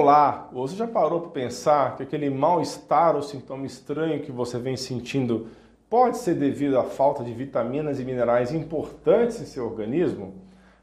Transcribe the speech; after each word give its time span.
Olá, 0.00 0.48
você 0.50 0.76
já 0.76 0.86
parou 0.86 1.20
para 1.20 1.30
pensar 1.30 1.94
que 1.94 2.02
aquele 2.02 2.30
mal-estar 2.30 3.14
ou 3.14 3.20
sintoma 3.20 3.66
estranho 3.66 4.22
que 4.22 4.32
você 4.32 4.58
vem 4.58 4.74
sentindo 4.74 5.48
pode 5.90 6.16
ser 6.16 6.36
devido 6.36 6.78
à 6.78 6.84
falta 6.84 7.22
de 7.22 7.34
vitaminas 7.34 8.00
e 8.00 8.04
minerais 8.06 8.50
importantes 8.50 9.38
em 9.42 9.44
seu 9.44 9.66
organismo? 9.66 10.32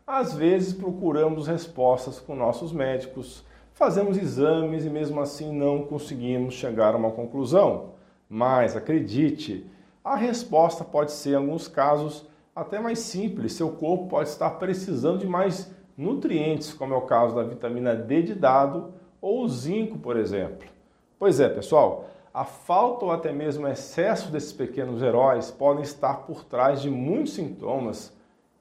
Às 0.06 0.36
vezes 0.36 0.72
procuramos 0.72 1.48
respostas 1.48 2.20
com 2.20 2.36
nossos 2.36 2.72
médicos, 2.72 3.44
fazemos 3.74 4.20
exames 4.20 4.86
e 4.86 4.90
mesmo 4.92 5.20
assim 5.20 5.52
não 5.52 5.82
conseguimos 5.82 6.54
chegar 6.54 6.94
a 6.94 6.98
uma 6.98 7.10
conclusão. 7.10 7.94
Mas 8.30 8.76
acredite, 8.76 9.66
a 10.06 10.16
resposta 10.16 10.84
pode 10.84 11.12
ser, 11.12 11.32
em 11.32 11.38
alguns 11.38 11.68
casos, 11.68 12.28
até 12.56 12.80
mais 12.80 13.00
simples. 13.00 13.54
Seu 13.54 13.72
corpo 13.72 14.10
pode 14.10 14.30
estar 14.30 14.52
precisando 14.52 15.18
de 15.18 15.28
mais 15.28 15.76
nutrientes, 15.98 16.72
como 16.72 16.94
é 16.94 16.98
o 16.98 17.02
caso 17.02 17.34
da 17.34 17.42
vitamina 17.42 17.96
D 17.96 18.22
de 18.22 18.36
dado 18.36 18.94
ou 19.22 19.44
o 19.44 19.50
zinco, 19.50 19.98
por 19.98 20.18
exemplo. 20.18 20.68
Pois 21.20 21.40
é, 21.40 21.50
pessoal, 21.50 22.06
a 22.34 22.46
falta 22.46 23.06
ou 23.06 23.12
até 23.12 23.32
mesmo 23.32 23.68
excesso 23.68 24.32
desses 24.32 24.54
pequenos 24.54 25.02
heróis 25.02 25.50
podem 25.50 25.82
estar 25.82 26.26
por 26.26 26.44
trás 26.44 26.82
de 26.82 26.90
muitos 26.90 27.34
sintomas 27.34 28.16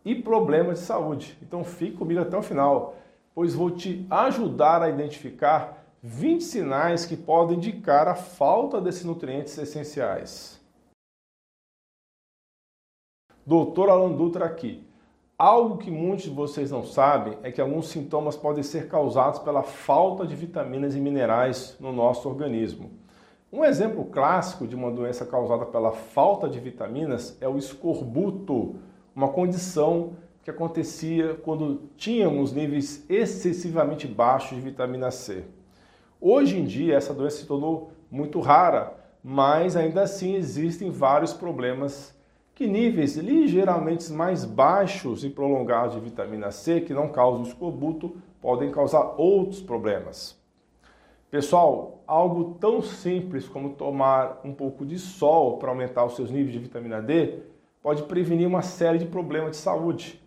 e 0.05 0.15
problemas 0.15 0.79
de 0.79 0.85
saúde. 0.87 1.37
Então 1.43 1.63
fique 1.63 1.97
comigo 1.97 2.21
até 2.21 2.37
o 2.37 2.43
final, 2.43 2.95
pois 3.35 3.55
vou 3.55 3.71
te 3.71 4.07
ajudar 4.09 4.83
a 4.83 4.89
identificar 4.89 5.85
20 6.03 6.43
sinais 6.43 7.05
que 7.05 7.17
podem 7.17 7.57
indicar 7.57 8.09
a 8.09 8.15
falta 8.15 8.81
desses 8.81 9.05
nutrientes 9.05 9.59
essenciais. 9.59 10.61
Doutor 13.45 13.91
Alan 13.91 14.13
Dutra 14.13 14.47
aqui. 14.47 14.87
Algo 15.39 15.77
que 15.77 15.91
muitos 15.91 16.25
de 16.25 16.31
vocês 16.31 16.71
não 16.71 16.83
sabem 16.83 17.37
é 17.43 17.53
que 17.53 17.61
alguns 17.61 17.89
sintomas 17.89 18.35
podem 18.35 18.63
ser 18.63 18.89
causados 18.89 19.39
pela 19.41 19.63
falta 19.63 20.27
de 20.27 20.35
vitaminas 20.35 20.97
e 20.97 21.01
minerais 21.01 21.77
no 21.79 21.93
nosso 21.93 22.27
organismo. 22.27 22.91
Um 23.53 23.63
exemplo 23.63 24.07
clássico 24.07 24.67
de 24.67 24.75
uma 24.75 24.91
doença 24.91 25.27
causada 25.27 25.67
pela 25.67 25.93
falta 25.93 26.49
de 26.49 26.59
vitaminas 26.59 27.37
é 27.39 27.47
o 27.47 27.59
escorbuto, 27.59 28.77
uma 29.15 29.29
condição 29.29 30.15
que 30.43 30.49
acontecia 30.49 31.35
quando 31.35 31.83
tínhamos 31.99 32.55
níveis 32.55 33.05
excessivamente 33.07 34.07
baixos 34.07 34.57
de 34.57 34.63
vitamina 34.63 35.11
C. 35.11 35.45
Hoje 36.19 36.59
em 36.59 36.65
dia, 36.65 36.97
essa 36.97 37.13
doença 37.13 37.37
se 37.37 37.47
tornou 37.47 37.93
muito 38.11 38.41
rara, 38.41 38.95
mas 39.23 39.77
ainda 39.77 40.01
assim 40.01 40.35
existem 40.35 40.89
vários 40.89 41.35
problemas 41.35 42.16
que 42.57 42.67
níveis 42.67 43.17
ligeiramente 43.19 44.11
mais 44.11 44.47
baixos 44.47 45.23
e 45.23 45.29
prolongados 45.29 45.95
de 45.95 46.01
vitamina 46.01 46.51
C, 46.51 46.81
que 46.81 46.95
não 46.95 47.11
causam 47.11 47.43
escorbuto, 47.43 48.17
podem 48.41 48.71
causar 48.71 49.15
outros 49.19 49.61
problemas. 49.61 50.41
Pessoal, 51.31 52.03
algo 52.07 52.55
tão 52.59 52.81
simples 52.81 53.47
como 53.47 53.75
tomar 53.75 54.41
um 54.43 54.55
pouco 54.55 54.87
de 54.87 54.99
sol 54.99 55.59
para 55.59 55.69
aumentar 55.69 56.07
os 56.07 56.17
seus 56.17 56.31
níveis 56.31 56.53
de 56.53 56.59
vitamina 56.59 57.03
D 57.03 57.41
pode 57.83 58.05
prevenir 58.05 58.49
uma 58.49 58.63
série 58.63 58.99
de 58.99 59.05
problemas 59.05 59.51
de 59.51 59.57
saúde. 59.59 60.19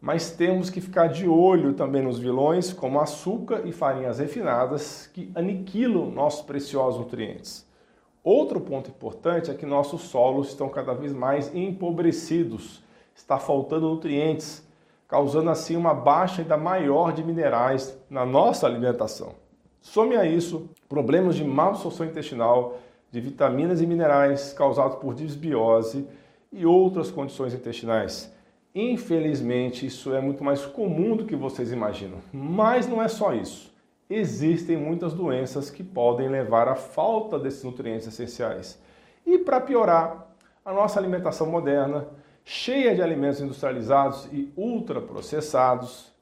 Mas 0.00 0.32
temos 0.32 0.70
que 0.70 0.80
ficar 0.80 1.06
de 1.06 1.28
olho 1.28 1.74
também 1.74 2.02
nos 2.02 2.18
vilões, 2.18 2.72
como 2.72 2.98
açúcar 2.98 3.62
e 3.64 3.70
farinhas 3.70 4.18
refinadas, 4.18 5.06
que 5.06 5.30
aniquilam 5.36 6.10
nossos 6.10 6.42
preciosos 6.42 6.98
nutrientes. 6.98 7.69
Outro 8.22 8.60
ponto 8.60 8.90
importante 8.90 9.50
é 9.50 9.54
que 9.54 9.64
nossos 9.64 10.02
solos 10.02 10.48
estão 10.48 10.68
cada 10.68 10.92
vez 10.92 11.10
mais 11.10 11.54
empobrecidos, 11.54 12.82
está 13.14 13.38
faltando 13.38 13.88
nutrientes, 13.88 14.62
causando 15.08 15.48
assim 15.48 15.74
uma 15.74 15.94
baixa 15.94 16.42
ainda 16.42 16.56
maior 16.56 17.14
de 17.14 17.24
minerais 17.24 17.98
na 18.10 18.26
nossa 18.26 18.66
alimentação. 18.66 19.34
Some 19.80 20.16
a 20.16 20.26
isso 20.26 20.68
problemas 20.86 21.34
de 21.34 21.42
má 21.42 21.68
absorção 21.68 22.04
intestinal, 22.04 22.78
de 23.10 23.20
vitaminas 23.22 23.80
e 23.80 23.86
minerais 23.86 24.52
causados 24.52 24.98
por 24.98 25.14
disbiose 25.14 26.06
e 26.52 26.66
outras 26.66 27.10
condições 27.10 27.54
intestinais. 27.54 28.30
Infelizmente, 28.74 29.86
isso 29.86 30.14
é 30.14 30.20
muito 30.20 30.44
mais 30.44 30.66
comum 30.66 31.16
do 31.16 31.24
que 31.24 31.34
vocês 31.34 31.72
imaginam. 31.72 32.18
Mas 32.30 32.86
não 32.86 33.02
é 33.02 33.08
só 33.08 33.32
isso 33.32 33.69
existem 34.10 34.76
muitas 34.76 35.14
doenças 35.14 35.70
que 35.70 35.84
podem 35.84 36.28
levar 36.28 36.66
à 36.66 36.74
falta 36.74 37.38
desses 37.38 37.62
nutrientes 37.62 38.08
essenciais. 38.08 38.78
E 39.24 39.38
para 39.38 39.60
piorar, 39.60 40.34
a 40.64 40.72
nossa 40.72 40.98
alimentação 40.98 41.46
moderna, 41.46 42.08
cheia 42.44 42.94
de 42.94 43.00
alimentos 43.00 43.40
industrializados 43.40 44.28
e 44.32 44.52
ultraprocessados, 44.56 46.12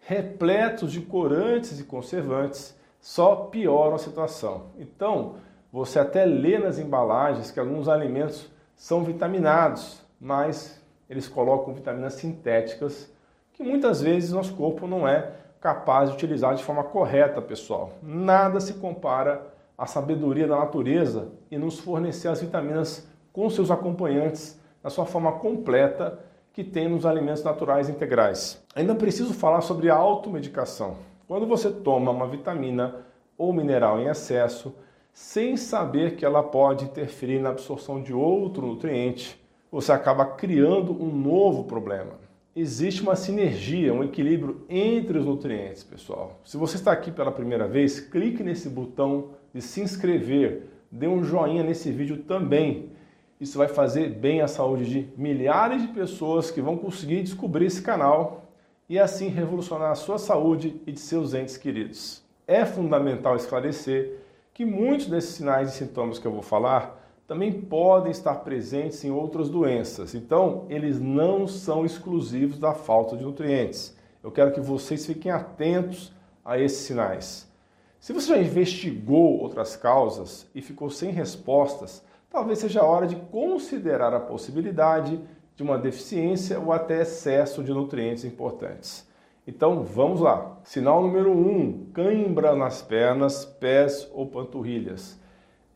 repletos 0.00 0.90
de 0.90 1.00
corantes 1.00 1.78
e 1.78 1.84
conservantes, 1.84 2.76
só 3.00 3.36
pioram 3.36 3.94
a 3.94 3.98
situação. 3.98 4.72
Então, 4.78 5.36
você 5.72 5.98
até 5.98 6.24
lê 6.24 6.58
nas 6.58 6.78
embalagens 6.78 7.50
que 7.50 7.60
alguns 7.60 7.88
alimentos 7.88 8.50
são 8.74 9.04
vitaminados, 9.04 10.00
mas 10.20 10.82
eles 11.08 11.28
colocam 11.28 11.72
vitaminas 11.72 12.14
sintéticas 12.14 13.10
que 13.52 13.62
muitas 13.62 14.02
vezes 14.02 14.32
nosso 14.32 14.54
corpo 14.54 14.86
não 14.86 15.08
é 15.08 15.32
capaz 15.60 16.10
de 16.10 16.16
utilizar 16.16 16.54
de 16.54 16.62
forma 16.62 16.84
correta, 16.84 17.40
pessoal. 17.40 17.92
Nada 18.02 18.60
se 18.60 18.74
compara 18.74 19.46
à 19.76 19.86
sabedoria 19.86 20.46
da 20.46 20.56
natureza 20.56 21.28
e 21.50 21.58
nos 21.58 21.78
fornecer 21.78 22.28
as 22.28 22.40
vitaminas 22.40 23.06
com 23.32 23.48
seus 23.50 23.70
acompanhantes 23.70 24.58
na 24.82 24.90
sua 24.90 25.04
forma 25.04 25.32
completa 25.32 26.18
que 26.52 26.64
tem 26.64 26.88
nos 26.88 27.04
alimentos 27.04 27.42
naturais 27.42 27.88
integrais. 27.88 28.62
Ainda 28.74 28.94
preciso 28.94 29.34
falar 29.34 29.60
sobre 29.60 29.90
a 29.90 29.94
automedicação. 29.94 30.96
Quando 31.28 31.46
você 31.46 31.70
toma 31.70 32.10
uma 32.10 32.26
vitamina 32.26 32.94
ou 33.36 33.52
mineral 33.52 34.00
em 34.00 34.06
excesso, 34.06 34.74
sem 35.12 35.56
saber 35.56 36.16
que 36.16 36.24
ela 36.24 36.42
pode 36.42 36.84
interferir 36.84 37.40
na 37.40 37.50
absorção 37.50 38.00
de 38.00 38.14
outro 38.14 38.66
nutriente, 38.66 39.38
você 39.70 39.92
acaba 39.92 40.24
criando 40.24 40.92
um 40.92 41.14
novo 41.14 41.64
problema 41.64 42.25
existe 42.56 43.02
uma 43.02 43.14
sinergia, 43.14 43.92
um 43.92 44.02
equilíbrio 44.02 44.62
entre 44.66 45.18
os 45.18 45.26
nutrientes, 45.26 45.84
pessoal. 45.84 46.40
Se 46.42 46.56
você 46.56 46.76
está 46.76 46.90
aqui 46.90 47.10
pela 47.10 47.30
primeira 47.30 47.68
vez, 47.68 48.00
clique 48.00 48.42
nesse 48.42 48.70
botão 48.70 49.32
de 49.52 49.60
se 49.60 49.82
inscrever, 49.82 50.62
dê 50.90 51.06
um 51.06 51.22
joinha 51.22 51.62
nesse 51.62 51.92
vídeo 51.92 52.22
também. 52.22 52.90
Isso 53.38 53.58
vai 53.58 53.68
fazer 53.68 54.08
bem 54.08 54.40
à 54.40 54.48
saúde 54.48 54.86
de 54.86 55.08
milhares 55.20 55.82
de 55.82 55.88
pessoas 55.88 56.50
que 56.50 56.62
vão 56.62 56.78
conseguir 56.78 57.22
descobrir 57.22 57.66
esse 57.66 57.82
canal 57.82 58.46
e 58.88 58.98
assim 58.98 59.28
revolucionar 59.28 59.90
a 59.90 59.94
sua 59.94 60.16
saúde 60.16 60.80
e 60.86 60.92
de 60.92 61.00
seus 61.00 61.34
entes 61.34 61.58
queridos. 61.58 62.22
É 62.46 62.64
fundamental 62.64 63.36
esclarecer 63.36 64.20
que 64.54 64.64
muitos 64.64 65.08
desses 65.08 65.34
sinais 65.34 65.74
e 65.74 65.76
sintomas 65.76 66.18
que 66.18 66.26
eu 66.26 66.32
vou 66.32 66.40
falar 66.40 67.05
também 67.26 67.52
podem 67.52 68.12
estar 68.12 68.36
presentes 68.36 69.04
em 69.04 69.10
outras 69.10 69.48
doenças. 69.48 70.14
Então, 70.14 70.64
eles 70.68 71.00
não 71.00 71.46
são 71.46 71.84
exclusivos 71.84 72.58
da 72.58 72.72
falta 72.72 73.16
de 73.16 73.24
nutrientes. 73.24 73.96
Eu 74.22 74.30
quero 74.30 74.52
que 74.52 74.60
vocês 74.60 75.04
fiquem 75.04 75.32
atentos 75.32 76.12
a 76.44 76.58
esses 76.58 76.78
sinais. 76.78 77.50
Se 77.98 78.12
você 78.12 78.28
já 78.28 78.38
investigou 78.38 79.40
outras 79.40 79.74
causas 79.74 80.48
e 80.54 80.62
ficou 80.62 80.88
sem 80.88 81.10
respostas, 81.10 82.04
talvez 82.30 82.60
seja 82.60 82.80
a 82.80 82.84
hora 82.84 83.06
de 83.06 83.16
considerar 83.16 84.14
a 84.14 84.20
possibilidade 84.20 85.20
de 85.56 85.62
uma 85.62 85.78
deficiência 85.78 86.60
ou 86.60 86.72
até 86.72 87.02
excesso 87.02 87.64
de 87.64 87.72
nutrientes 87.72 88.24
importantes. 88.24 89.08
Então 89.46 89.82
vamos 89.82 90.20
lá. 90.20 90.58
Sinal 90.62 91.02
número 91.02 91.32
1: 91.32 91.34
um, 91.34 91.86
cãibra 91.92 92.54
nas 92.54 92.82
pernas, 92.82 93.44
pés 93.44 94.08
ou 94.12 94.26
panturrilhas 94.26 95.18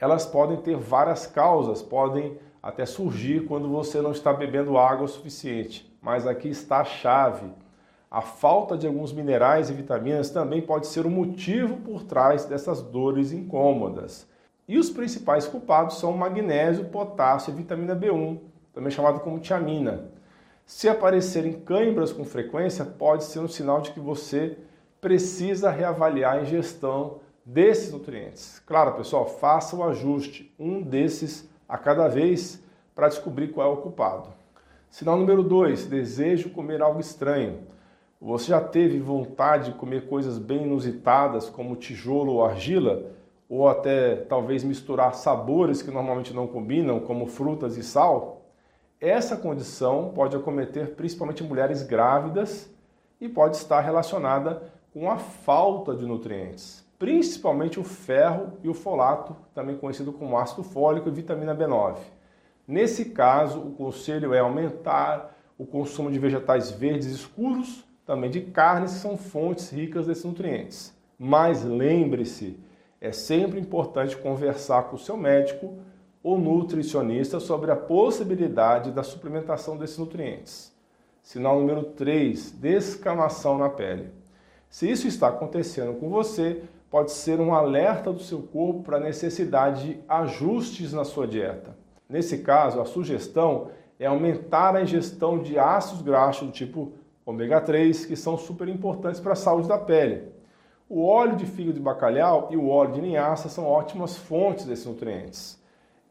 elas 0.01 0.25
podem 0.25 0.57
ter 0.57 0.77
várias 0.77 1.27
causas, 1.27 1.83
podem 1.83 2.39
até 2.63 2.87
surgir 2.87 3.47
quando 3.47 3.69
você 3.69 4.01
não 4.01 4.13
está 4.13 4.33
bebendo 4.33 4.79
água 4.79 5.05
o 5.05 5.09
suficiente. 5.09 5.91
Mas 6.01 6.27
aqui 6.27 6.49
está 6.49 6.81
a 6.81 6.85
chave. 6.85 7.53
A 8.11 8.23
falta 8.23 8.77
de 8.77 8.87
alguns 8.87 9.13
minerais 9.13 9.69
e 9.69 9.75
vitaminas 9.75 10.31
também 10.31 10.63
pode 10.63 10.87
ser 10.87 11.07
o 11.07 11.11
motivo 11.11 11.77
por 11.77 12.03
trás 12.03 12.45
dessas 12.47 12.81
dores 12.83 13.31
incômodas. 13.31 14.27
E 14.67 14.79
os 14.79 14.89
principais 14.89 15.47
culpados 15.47 15.99
são 15.99 16.13
magnésio, 16.13 16.87
potássio 16.87 17.53
e 17.53 17.57
vitamina 17.57 17.95
B1, 17.95 18.39
também 18.73 18.91
chamado 18.91 19.21
como 19.21 19.39
tiamina. 19.39 20.09
Se 20.65 20.89
aparecerem 20.89 21.53
câimbras 21.53 22.13
com 22.13 22.25
frequência, 22.25 22.85
pode 22.85 23.25
ser 23.25 23.41
um 23.41 23.49
sinal 23.49 23.81
de 23.81 23.91
que 23.91 24.01
você 24.01 24.57
precisa 25.01 25.71
reavaliar 25.71 26.37
a 26.37 26.43
ingestão 26.43 27.19
desses 27.53 27.93
nutrientes. 27.93 28.61
Claro, 28.65 28.95
pessoal, 28.95 29.27
faça 29.27 29.75
o 29.75 29.83
ajuste, 29.83 30.55
um 30.59 30.81
desses 30.81 31.49
a 31.69 31.77
cada 31.77 32.07
vez, 32.07 32.63
para 32.95 33.09
descobrir 33.09 33.49
qual 33.49 33.69
é 33.69 33.75
o 33.75 33.79
culpado. 33.79 34.29
Sinal 34.89 35.17
número 35.17 35.43
2, 35.43 35.87
desejo 35.87 36.51
comer 36.51 36.81
algo 36.81 37.01
estranho. 37.01 37.63
Você 38.21 38.49
já 38.49 38.61
teve 38.61 39.01
vontade 39.01 39.73
de 39.73 39.79
comer 39.79 40.09
coisas 40.09 40.39
bem 40.39 40.63
inusitadas, 40.63 41.49
como 41.49 41.75
tijolo 41.75 42.35
ou 42.35 42.45
argila, 42.45 43.11
ou 43.49 43.69
até 43.69 44.15
talvez 44.15 44.63
misturar 44.63 45.15
sabores 45.15 45.83
que 45.83 45.91
normalmente 45.91 46.33
não 46.33 46.47
combinam, 46.47 47.01
como 47.01 47.27
frutas 47.27 47.77
e 47.77 47.83
sal? 47.83 48.43
Essa 49.01 49.37
condição 49.37 50.13
pode 50.15 50.37
acometer 50.37 50.95
principalmente 50.95 51.43
mulheres 51.43 51.83
grávidas 51.83 52.71
e 53.21 53.29
pode 53.29 53.57
estar 53.57 53.81
relacionada 53.81 54.63
com 54.93 55.11
a 55.11 55.17
falta 55.17 55.97
de 55.97 56.07
nutrientes. 56.07 56.89
Principalmente 57.01 57.81
o 57.81 57.83
ferro 57.83 58.59
e 58.63 58.69
o 58.69 58.75
folato, 58.75 59.35
também 59.55 59.75
conhecido 59.75 60.13
como 60.13 60.37
ácido 60.37 60.63
fólico 60.63 61.09
e 61.09 61.13
vitamina 61.13 61.57
B9. 61.57 61.97
Nesse 62.69 63.07
caso, 63.07 63.59
o 63.59 63.73
conselho 63.73 64.35
é 64.35 64.41
aumentar 64.41 65.35
o 65.57 65.65
consumo 65.65 66.13
de 66.13 66.19
vegetais 66.19 66.71
verdes 66.71 67.07
escuros, 67.07 67.87
também 68.05 68.29
de 68.29 68.43
carnes 68.43 68.93
que 68.93 68.99
são 68.99 69.17
fontes 69.17 69.71
ricas 69.71 70.07
desses 70.07 70.25
nutrientes. 70.25 70.95
Mas 71.19 71.65
lembre-se, 71.65 72.61
é 73.01 73.13
sempre 73.13 73.59
importante 73.59 74.15
conversar 74.19 74.83
com 74.85 74.97
o 74.97 74.99
seu 74.99 75.17
médico 75.17 75.79
ou 76.23 76.39
nutricionista 76.39 77.41
sobre 77.41 77.71
a 77.71 77.77
possibilidade 77.77 78.91
da 78.91 79.03
suplementação 79.03 79.75
desses 79.79 79.97
nutrientes. 79.97 80.71
Sinal 81.23 81.61
número 81.61 81.83
3, 81.83 82.51
descamação 82.51 83.57
na 83.57 83.71
pele. 83.71 84.11
Se 84.69 84.89
isso 84.89 85.09
está 85.09 85.29
acontecendo 85.29 85.99
com 85.99 86.11
você, 86.11 86.63
pode 86.91 87.13
ser 87.13 87.41
um 87.41 87.55
alerta 87.55 88.13
do 88.13 88.21
seu 88.21 88.43
corpo 88.43 88.83
para 88.83 88.97
a 88.97 89.01
necessidade 89.01 89.95
de 89.95 90.01
ajustes 90.09 90.93
na 90.93 91.05
sua 91.05 91.27
dieta. 91.27 91.79
Nesse 92.09 92.39
caso, 92.39 92.81
a 92.81 92.85
sugestão 92.85 93.69
é 93.99 94.07
aumentar 94.07 94.75
a 94.75 94.83
ingestão 94.83 95.39
de 95.39 95.57
ácidos 95.57 96.03
graxos 96.03 96.49
do 96.49 96.53
tipo 96.53 96.93
ômega 97.25 97.61
3, 97.61 98.07
que 98.07 98.17
são 98.17 98.37
super 98.37 98.67
importantes 98.69 99.21
para 99.21 99.35
a 99.35 99.37
saúde 99.37 99.69
da 99.69 99.79
pele. 99.79 100.25
O 100.89 101.05
óleo 101.05 101.37
de 101.37 101.47
fígado 101.47 101.75
de 101.75 101.81
bacalhau 101.81 102.49
e 102.51 102.57
o 102.57 102.69
óleo 102.69 102.95
de 102.95 103.01
linhaça 103.01 103.49
são 103.49 103.65
ótimas 103.65 104.17
fontes 104.17 104.65
desses 104.65 104.87
nutrientes. 104.87 105.61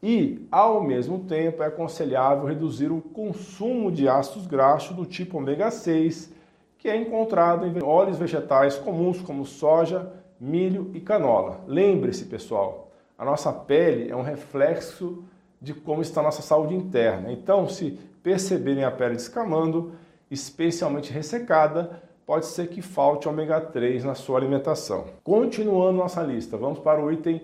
E, 0.02 0.46
ao 0.50 0.82
mesmo 0.82 1.18
tempo, 1.18 1.62
é 1.62 1.66
aconselhável 1.66 2.46
reduzir 2.46 2.90
o 2.90 3.02
consumo 3.02 3.92
de 3.92 4.08
ácidos 4.08 4.46
graxos 4.46 4.96
do 4.96 5.04
tipo 5.04 5.36
ômega 5.36 5.70
6, 5.70 6.32
que 6.78 6.88
é 6.88 6.96
encontrado 6.96 7.66
em 7.66 7.82
óleos 7.82 8.16
vegetais 8.16 8.78
comuns 8.78 9.20
como 9.20 9.44
soja, 9.44 10.10
milho 10.40 10.90
e 10.94 11.00
canola. 11.00 11.60
Lembre-se, 11.66 12.24
pessoal, 12.24 12.90
a 13.18 13.24
nossa 13.24 13.52
pele 13.52 14.10
é 14.10 14.16
um 14.16 14.22
reflexo 14.22 15.22
de 15.60 15.74
como 15.74 16.00
está 16.00 16.20
a 16.20 16.24
nossa 16.24 16.40
saúde 16.40 16.74
interna. 16.74 17.30
Então, 17.30 17.68
se 17.68 17.98
perceberem 18.22 18.84
a 18.84 18.90
pele 18.90 19.14
descamando, 19.14 19.92
especialmente 20.30 21.12
ressecada, 21.12 22.02
pode 22.24 22.46
ser 22.46 22.68
que 22.68 22.80
falte 22.80 23.28
ômega 23.28 23.60
3 23.60 24.04
na 24.04 24.14
sua 24.14 24.38
alimentação. 24.38 25.06
Continuando 25.22 25.98
nossa 25.98 26.22
lista, 26.22 26.56
vamos 26.56 26.78
para 26.78 27.04
o 27.04 27.12
item 27.12 27.42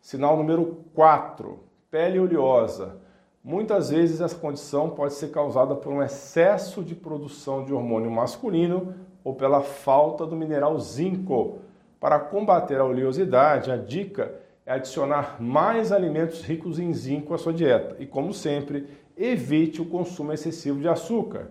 sinal 0.00 0.36
número 0.36 0.84
4, 0.94 1.58
pele 1.90 2.20
oleosa. 2.20 2.98
Muitas 3.42 3.90
vezes 3.90 4.20
essa 4.20 4.36
condição 4.36 4.90
pode 4.90 5.14
ser 5.14 5.30
causada 5.30 5.74
por 5.74 5.92
um 5.92 6.02
excesso 6.02 6.82
de 6.82 6.94
produção 6.94 7.64
de 7.64 7.72
hormônio 7.72 8.10
masculino 8.10 8.94
ou 9.24 9.34
pela 9.34 9.62
falta 9.62 10.26
do 10.26 10.36
mineral 10.36 10.78
zinco, 10.78 11.58
para 12.06 12.20
combater 12.20 12.78
a 12.78 12.84
oleosidade, 12.84 13.68
a 13.68 13.76
dica 13.76 14.32
é 14.64 14.74
adicionar 14.74 15.42
mais 15.42 15.90
alimentos 15.90 16.40
ricos 16.40 16.78
em 16.78 16.92
zinco 16.92 17.34
à 17.34 17.38
sua 17.38 17.52
dieta 17.52 17.96
e, 17.98 18.06
como 18.06 18.32
sempre, 18.32 18.86
evite 19.16 19.82
o 19.82 19.86
consumo 19.86 20.32
excessivo 20.32 20.78
de 20.78 20.86
açúcar. 20.86 21.50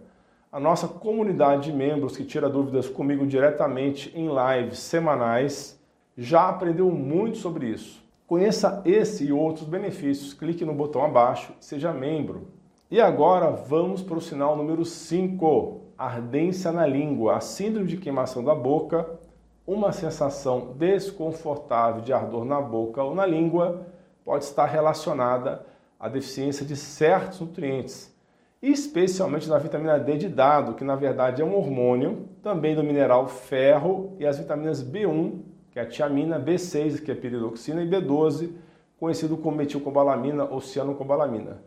A 0.49 0.57
nossa 0.57 0.87
comunidade 0.87 1.63
de 1.63 1.73
membros 1.77 2.15
que 2.15 2.23
tira 2.23 2.47
dúvidas 2.47 2.87
comigo 2.87 3.27
diretamente 3.27 4.13
em 4.15 4.29
lives 4.29 4.79
semanais 4.79 5.77
já 6.15 6.47
aprendeu 6.47 6.89
muito 6.89 7.37
sobre 7.37 7.67
isso. 7.67 8.01
Conheça 8.25 8.81
esse 8.85 9.25
e 9.25 9.33
outros 9.33 9.67
benefícios, 9.67 10.33
clique 10.33 10.63
no 10.63 10.73
botão 10.73 11.03
abaixo 11.03 11.51
seja 11.59 11.91
membro. 11.91 12.47
E 12.89 13.01
agora 13.01 13.51
vamos 13.51 14.01
para 14.01 14.17
o 14.17 14.21
sinal 14.21 14.55
número 14.55 14.85
5, 14.85 15.81
ardência 15.97 16.71
na 16.71 16.87
língua, 16.87 17.35
a 17.35 17.41
síndrome 17.41 17.89
de 17.89 17.97
queimação 17.97 18.41
da 18.41 18.55
boca 18.55 19.19
uma 19.67 19.91
sensação 19.91 20.73
desconfortável 20.77 22.01
de 22.01 22.13
ardor 22.13 22.45
na 22.45 22.61
boca 22.61 23.01
ou 23.03 23.15
na 23.15 23.25
língua 23.25 23.87
pode 24.23 24.43
estar 24.43 24.65
relacionada 24.65 25.65
à 25.99 26.07
deficiência 26.07 26.65
de 26.65 26.75
certos 26.75 27.39
nutrientes, 27.39 28.13
especialmente 28.61 29.49
da 29.49 29.57
vitamina 29.57 29.99
D 29.99 30.17
de 30.17 30.29
dado, 30.29 30.75
que 30.75 30.83
na 30.83 30.95
verdade 30.95 31.41
é 31.41 31.45
um 31.45 31.55
hormônio, 31.55 32.27
também 32.43 32.75
do 32.75 32.83
mineral 32.83 33.27
ferro 33.27 34.15
e 34.19 34.25
as 34.25 34.37
vitaminas 34.37 34.83
B1, 34.83 35.41
que 35.71 35.79
é 35.79 35.81
a 35.81 35.85
tiamina, 35.85 36.39
B6, 36.39 37.03
que 37.03 37.11
é 37.11 37.13
a 37.13 37.17
piridoxina, 37.17 37.81
e 37.83 37.89
B12, 37.89 38.51
conhecido 38.99 39.35
como 39.35 39.57
metilcobalamina 39.57 40.45
ou 40.45 40.61
cianocobalamina. 40.61 41.57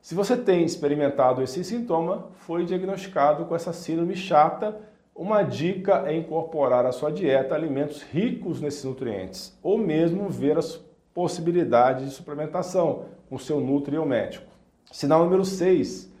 Se 0.00 0.14
você 0.14 0.36
tem 0.36 0.64
experimentado 0.64 1.42
esse 1.42 1.64
sintoma, 1.64 2.28
foi 2.34 2.64
diagnosticado 2.64 3.44
com 3.44 3.56
essa 3.56 3.72
síndrome 3.72 4.14
chata 4.14 4.78
uma 5.16 5.42
dica 5.42 6.04
é 6.06 6.14
incorporar 6.14 6.84
à 6.84 6.92
sua 6.92 7.10
dieta 7.10 7.54
alimentos 7.54 8.02
ricos 8.02 8.60
nesses 8.60 8.84
nutrientes, 8.84 9.58
ou 9.62 9.78
mesmo 9.78 10.28
ver 10.28 10.58
as 10.58 10.78
possibilidades 11.14 12.04
de 12.04 12.14
suplementação 12.14 13.06
com 13.28 13.38
seu 13.38 13.58
nutriomédico. 13.58 14.44
Sinal 14.92 15.24
número 15.24 15.42
6, 15.42 16.12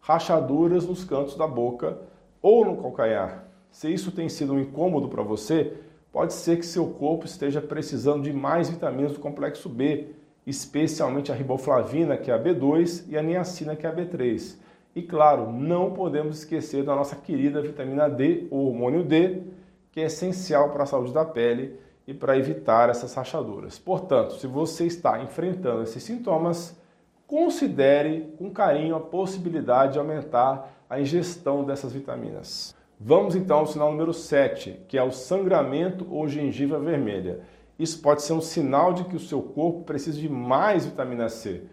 rachaduras 0.00 0.86
nos 0.86 1.04
cantos 1.04 1.36
da 1.36 1.48
boca 1.48 1.98
ou 2.40 2.64
no 2.64 2.76
calcanhar. 2.80 3.44
Se 3.72 3.92
isso 3.92 4.12
tem 4.12 4.28
sido 4.28 4.54
um 4.54 4.60
incômodo 4.60 5.08
para 5.08 5.22
você, 5.22 5.72
pode 6.12 6.32
ser 6.32 6.56
que 6.56 6.64
seu 6.64 6.86
corpo 6.86 7.26
esteja 7.26 7.60
precisando 7.60 8.22
de 8.22 8.32
mais 8.32 8.70
vitaminas 8.70 9.12
do 9.12 9.18
complexo 9.18 9.68
B, 9.68 10.10
especialmente 10.46 11.32
a 11.32 11.34
riboflavina, 11.34 12.16
que 12.16 12.30
é 12.30 12.34
a 12.34 12.38
B2, 12.38 13.06
e 13.08 13.18
a 13.18 13.22
niacina, 13.22 13.74
que 13.74 13.84
é 13.84 13.90
a 13.90 13.92
B3. 13.92 14.62
E 14.94 15.02
claro, 15.02 15.50
não 15.50 15.92
podemos 15.92 16.38
esquecer 16.38 16.84
da 16.84 16.94
nossa 16.94 17.16
querida 17.16 17.60
vitamina 17.60 18.08
D, 18.08 18.46
o 18.50 18.66
hormônio 18.66 19.02
D, 19.02 19.42
que 19.90 20.00
é 20.00 20.04
essencial 20.04 20.70
para 20.70 20.84
a 20.84 20.86
saúde 20.86 21.12
da 21.12 21.24
pele 21.24 21.78
e 22.06 22.14
para 22.14 22.38
evitar 22.38 22.88
essas 22.88 23.12
rachaduras. 23.12 23.78
Portanto, 23.78 24.34
se 24.34 24.46
você 24.46 24.86
está 24.86 25.20
enfrentando 25.20 25.82
esses 25.82 26.02
sintomas, 26.02 26.78
considere 27.26 28.32
com 28.38 28.50
carinho 28.50 28.94
a 28.94 29.00
possibilidade 29.00 29.94
de 29.94 29.98
aumentar 29.98 30.72
a 30.88 31.00
ingestão 31.00 31.64
dessas 31.64 31.92
vitaminas. 31.92 32.74
Vamos 33.00 33.34
então 33.34 33.58
ao 33.58 33.66
sinal 33.66 33.90
número 33.90 34.14
7, 34.14 34.80
que 34.86 34.96
é 34.96 35.02
o 35.02 35.10
sangramento 35.10 36.06
ou 36.08 36.28
gengiva 36.28 36.78
vermelha. 36.78 37.40
Isso 37.76 38.00
pode 38.00 38.22
ser 38.22 38.32
um 38.32 38.40
sinal 38.40 38.92
de 38.92 39.04
que 39.04 39.16
o 39.16 39.20
seu 39.20 39.42
corpo 39.42 39.82
precisa 39.82 40.20
de 40.20 40.28
mais 40.28 40.86
vitamina 40.86 41.28
C 41.28 41.64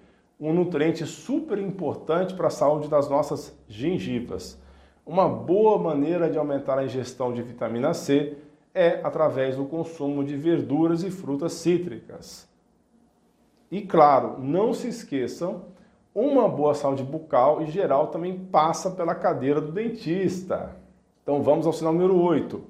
um 0.42 0.52
nutriente 0.52 1.06
super 1.06 1.60
importante 1.60 2.34
para 2.34 2.48
a 2.48 2.52
saúde 2.52 2.88
das 2.88 3.08
nossas 3.08 3.56
gengivas. 3.68 4.60
Uma 5.06 5.30
boa 5.30 5.78
maneira 5.78 6.28
de 6.28 6.38
aumentar 6.38 6.80
a 6.80 6.84
ingestão 6.84 7.32
de 7.32 7.44
vitamina 7.44 7.94
C 7.94 8.38
é 8.74 9.02
através 9.04 9.56
do 9.56 9.66
consumo 9.66 10.24
de 10.24 10.36
verduras 10.36 11.04
e 11.04 11.12
frutas 11.12 11.54
cítricas. 11.54 12.50
E 13.70 13.82
claro, 13.82 14.40
não 14.40 14.74
se 14.74 14.88
esqueçam, 14.88 15.66
uma 16.14 16.50
boa 16.50 16.74
saúde 16.74 17.04
bucal 17.04 17.62
e 17.62 17.68
geral 17.68 18.08
também 18.08 18.38
passa 18.38 18.90
pela 18.90 19.14
cadeira 19.14 19.62
do 19.62 19.72
dentista. 19.72 20.76
Então 21.22 21.44
vamos 21.44 21.68
ao 21.68 21.72
sinal 21.72 21.94
número 21.94 22.20
8. 22.20 22.62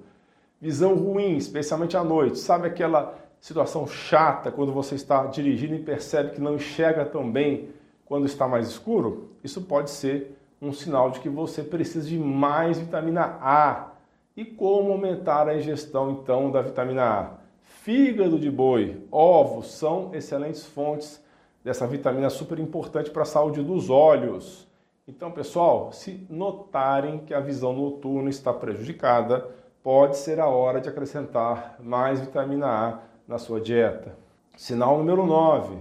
Visão 0.59 0.93
ruim, 0.93 1.37
especialmente 1.37 1.95
à 1.95 2.03
noite. 2.03 2.37
Sabe 2.37 2.67
aquela 2.67 3.15
situação 3.41 3.87
chata 3.87 4.51
quando 4.51 4.71
você 4.71 4.93
está 4.93 5.25
dirigindo 5.25 5.73
e 5.73 5.79
percebe 5.79 6.29
que 6.29 6.39
não 6.39 6.55
enxerga 6.55 7.03
tão 7.03 7.29
bem 7.29 7.69
quando 8.05 8.27
está 8.27 8.47
mais 8.47 8.67
escuro, 8.67 9.31
isso 9.43 9.63
pode 9.63 9.89
ser 9.89 10.37
um 10.61 10.71
sinal 10.71 11.09
de 11.09 11.19
que 11.19 11.27
você 11.27 11.63
precisa 11.63 12.07
de 12.07 12.19
mais 12.19 12.77
vitamina 12.77 13.39
A. 13.41 13.93
E 14.37 14.45
como 14.45 14.91
aumentar 14.91 15.49
a 15.49 15.57
ingestão 15.57 16.11
então 16.11 16.51
da 16.51 16.61
vitamina 16.61 17.03
A? 17.03 17.31
Fígado 17.63 18.37
de 18.37 18.51
boi, 18.51 19.01
ovos 19.11 19.71
são 19.71 20.13
excelentes 20.13 20.63
fontes 20.65 21.21
dessa 21.63 21.87
vitamina 21.87 22.29
super 22.29 22.59
importante 22.59 23.09
para 23.09 23.23
a 23.23 23.25
saúde 23.25 23.63
dos 23.63 23.89
olhos. 23.89 24.67
Então, 25.07 25.31
pessoal, 25.31 25.91
se 25.91 26.25
notarem 26.29 27.19
que 27.19 27.33
a 27.33 27.39
visão 27.39 27.73
noturna 27.73 28.29
está 28.29 28.53
prejudicada, 28.53 29.49
pode 29.81 30.17
ser 30.17 30.39
a 30.39 30.47
hora 30.47 30.79
de 30.79 30.89
acrescentar 30.89 31.77
mais 31.79 32.19
vitamina 32.19 32.67
A 32.67 33.10
na 33.31 33.37
sua 33.37 33.61
dieta. 33.61 34.13
Sinal 34.57 34.97
número 34.97 35.25
9: 35.25 35.77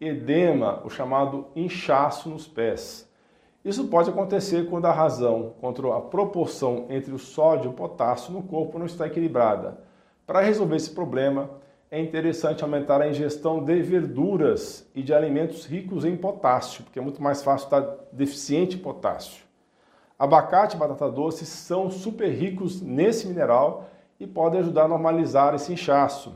edema, 0.00 0.80
o 0.82 0.88
chamado 0.88 1.46
inchaço 1.54 2.30
nos 2.30 2.48
pés. 2.48 3.06
Isso 3.62 3.88
pode 3.88 4.08
acontecer 4.08 4.68
quando 4.70 4.86
a 4.86 4.92
razão 4.92 5.52
contra 5.60 5.94
a 5.94 6.00
proporção 6.00 6.86
entre 6.88 7.12
o 7.12 7.18
sódio 7.18 7.66
e 7.66 7.68
o 7.68 7.76
potássio 7.76 8.32
no 8.32 8.42
corpo 8.42 8.78
não 8.78 8.86
está 8.86 9.06
equilibrada. 9.06 9.78
Para 10.26 10.40
resolver 10.40 10.76
esse 10.76 10.90
problema, 10.90 11.50
é 11.90 12.00
interessante 12.00 12.64
aumentar 12.64 13.02
a 13.02 13.08
ingestão 13.08 13.62
de 13.62 13.82
verduras 13.82 14.88
e 14.94 15.02
de 15.02 15.12
alimentos 15.12 15.66
ricos 15.66 16.06
em 16.06 16.16
potássio, 16.16 16.84
porque 16.84 16.98
é 16.98 17.02
muito 17.02 17.22
mais 17.22 17.42
fácil 17.42 17.66
estar 17.66 17.96
deficiente 18.10 18.76
em 18.76 18.80
potássio. 18.80 19.44
Abacate 20.18 20.76
e 20.76 20.78
batata 20.78 21.10
doce 21.10 21.44
são 21.44 21.90
super 21.90 22.30
ricos 22.30 22.80
nesse 22.80 23.26
mineral 23.26 23.90
e 24.18 24.26
podem 24.26 24.60
ajudar 24.60 24.84
a 24.84 24.88
normalizar 24.88 25.54
esse 25.54 25.72
inchaço. 25.72 26.34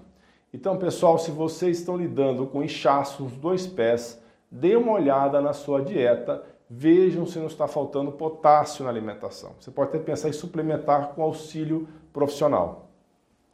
Então, 0.55 0.77
pessoal, 0.77 1.19
se 1.19 1.33
vocês 1.33 1.81
estão 1.81 1.97
lidando 1.97 2.47
com 2.47 2.63
inchaço 2.63 3.25
nos 3.25 3.33
dois 3.33 3.67
pés, 3.67 4.23
dê 4.49 4.77
uma 4.77 4.93
olhada 4.93 5.41
na 5.41 5.53
sua 5.53 5.83
dieta, 5.83 6.45
vejam 6.71 7.27
se 7.27 7.41
não 7.41 7.49
está 7.49 7.67
faltando 7.67 8.13
potássio 8.13 8.85
na 8.85 8.91
alimentação. 8.91 9.57
Você 9.59 9.73
pode 9.73 9.89
até 9.89 9.99
pensar 9.99 10.29
em 10.29 10.33
suplementar 10.33 11.09
com 11.09 11.25
auxílio 11.25 11.89
profissional. 12.13 12.89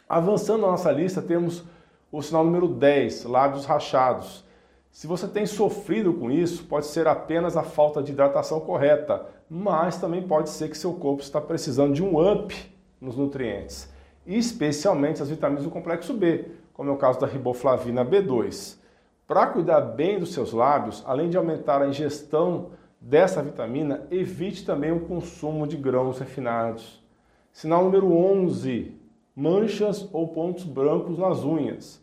Avançando 0.06 0.60
na 0.60 0.66
nossa 0.66 0.92
lista, 0.92 1.22
temos 1.22 1.64
o 2.12 2.20
sinal 2.20 2.44
número 2.44 2.68
10, 2.68 3.24
lábios 3.24 3.64
rachados. 3.64 4.44
Se 4.90 5.06
você 5.06 5.26
tem 5.26 5.46
sofrido 5.46 6.12
com 6.12 6.30
isso, 6.30 6.64
pode 6.64 6.84
ser 6.84 7.08
apenas 7.08 7.56
a 7.56 7.62
falta 7.62 8.02
de 8.02 8.12
hidratação 8.12 8.60
correta, 8.60 9.24
mas 9.48 9.98
também 9.98 10.20
pode 10.28 10.50
ser 10.50 10.68
que 10.68 10.76
seu 10.76 10.92
corpo 10.92 11.22
está 11.22 11.40
precisando 11.40 11.94
de 11.94 12.04
um 12.04 12.20
up 12.20 12.54
nos 13.00 13.16
nutrientes, 13.16 13.88
especialmente 14.26 15.22
as 15.22 15.30
vitaminas 15.30 15.64
do 15.64 15.70
complexo 15.70 16.12
B, 16.12 16.59
como 16.80 16.88
é 16.88 16.94
o 16.94 16.96
caso 16.96 17.20
da 17.20 17.26
riboflavina 17.26 18.02
B2. 18.06 18.78
Para 19.26 19.48
cuidar 19.48 19.82
bem 19.82 20.18
dos 20.18 20.32
seus 20.32 20.50
lábios, 20.50 21.04
além 21.06 21.28
de 21.28 21.36
aumentar 21.36 21.82
a 21.82 21.86
ingestão 21.86 22.70
dessa 22.98 23.42
vitamina, 23.42 24.06
evite 24.10 24.64
também 24.64 24.90
o 24.90 25.00
consumo 25.00 25.66
de 25.66 25.76
grãos 25.76 26.18
refinados. 26.18 27.04
Sinal 27.52 27.84
número 27.84 28.10
11, 28.10 28.96
manchas 29.36 30.08
ou 30.10 30.28
pontos 30.28 30.64
brancos 30.64 31.18
nas 31.18 31.44
unhas. 31.44 32.02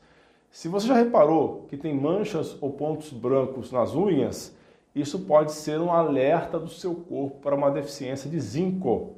Se 0.51 0.67
você 0.67 0.85
já 0.85 0.93
reparou 0.93 1.65
que 1.67 1.75
tem 1.75 1.95
manchas 1.95 2.55
ou 2.61 2.71
pontos 2.71 3.11
brancos 3.11 3.71
nas 3.71 3.95
unhas, 3.95 4.55
isso 4.93 5.21
pode 5.21 5.53
ser 5.53 5.79
um 5.79 5.91
alerta 5.91 6.59
do 6.59 6.69
seu 6.69 6.93
corpo 6.93 7.39
para 7.41 7.55
uma 7.55 7.71
deficiência 7.71 8.29
de 8.29 8.39
zinco. 8.39 9.15